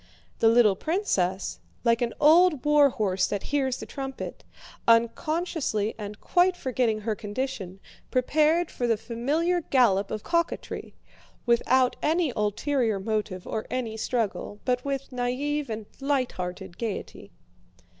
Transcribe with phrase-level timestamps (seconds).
[0.39, 4.43] The little princess, like an old war horse that hears the trumpet,
[4.87, 10.95] unconsciously and quite forgetting her condition, prepared for the familiar gallop of coquetry,
[11.45, 17.31] without any ulterior motive or any struggle, but with naïve and lighthearted gaiety.